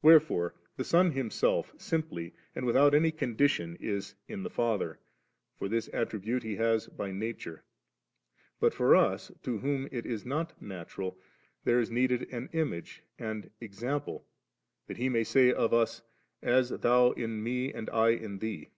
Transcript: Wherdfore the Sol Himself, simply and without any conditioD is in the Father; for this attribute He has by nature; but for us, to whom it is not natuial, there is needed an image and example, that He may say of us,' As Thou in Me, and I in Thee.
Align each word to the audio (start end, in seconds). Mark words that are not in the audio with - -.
Wherdfore 0.00 0.54
the 0.76 0.84
Sol 0.84 1.10
Himself, 1.10 1.74
simply 1.76 2.32
and 2.54 2.64
without 2.64 2.94
any 2.94 3.10
conditioD 3.10 3.76
is 3.80 4.14
in 4.28 4.44
the 4.44 4.48
Father; 4.48 5.00
for 5.56 5.68
this 5.68 5.90
attribute 5.92 6.44
He 6.44 6.54
has 6.54 6.86
by 6.86 7.10
nature; 7.10 7.64
but 8.60 8.72
for 8.72 8.94
us, 8.94 9.32
to 9.42 9.58
whom 9.58 9.88
it 9.90 10.06
is 10.06 10.24
not 10.24 10.56
natuial, 10.62 11.16
there 11.64 11.80
is 11.80 11.90
needed 11.90 12.32
an 12.32 12.48
image 12.52 13.02
and 13.18 13.50
example, 13.60 14.24
that 14.86 14.98
He 14.98 15.08
may 15.08 15.24
say 15.24 15.52
of 15.52 15.74
us,' 15.74 16.00
As 16.42 16.68
Thou 16.68 17.10
in 17.10 17.42
Me, 17.42 17.72
and 17.72 17.90
I 17.90 18.10
in 18.10 18.38
Thee. 18.38 18.68